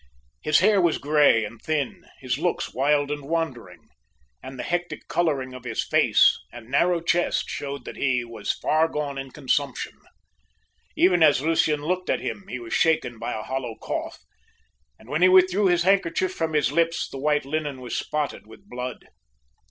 His 0.41 0.61
hair 0.61 0.81
was 0.81 0.97
grey 0.97 1.45
and 1.45 1.61
thin, 1.61 2.07
his 2.19 2.39
looks 2.39 2.73
wild 2.73 3.11
and 3.11 3.21
wandering, 3.21 3.89
and 4.41 4.57
the 4.57 4.63
hectic 4.63 5.07
colouring 5.07 5.53
of 5.53 5.63
his 5.63 5.83
face 5.83 6.39
and 6.51 6.69
narrow 6.69 7.01
chest 7.01 7.47
showed 7.51 7.85
that 7.85 7.97
he 7.97 8.25
was 8.25 8.51
far 8.51 8.87
gone 8.87 9.19
in 9.19 9.29
consumption. 9.29 9.93
Even 10.95 11.21
as 11.21 11.41
Lucian 11.43 11.83
looked 11.83 12.09
at 12.09 12.19
him 12.19 12.47
he 12.47 12.57
was 12.57 12.73
shaken 12.73 13.19
by 13.19 13.33
a 13.39 13.43
hollow 13.43 13.75
cough, 13.79 14.17
and 14.97 15.07
when 15.07 15.21
he 15.21 15.29
withdrew 15.29 15.67
his 15.67 15.83
handkerchief 15.83 16.33
from 16.33 16.53
his 16.53 16.71
lips 16.71 17.07
the 17.07 17.19
white 17.19 17.45
linen 17.45 17.79
was 17.79 17.95
spotted 17.95 18.47
with 18.47 18.67
blood. 18.67 19.05